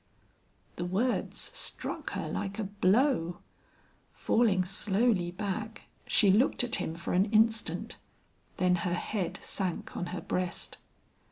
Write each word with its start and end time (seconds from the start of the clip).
The 0.77 0.85
words 0.85 1.37
struck 1.53 2.13
her 2.13 2.27
like 2.27 2.57
a 2.57 2.63
blow. 2.63 3.37
Falling 4.13 4.65
slowly 4.65 5.29
back, 5.29 5.83
she 6.07 6.31
looked 6.31 6.63
at 6.63 6.77
him 6.77 6.95
for 6.95 7.13
an 7.13 7.25
instant, 7.25 7.99
then 8.57 8.77
her 8.77 8.95
head 8.95 9.37
sank 9.43 9.95
on 9.95 10.07
her 10.07 10.21
breast. 10.21 10.79